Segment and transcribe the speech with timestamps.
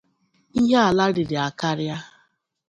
[0.59, 1.97] Ihe ala rìrì àkárịá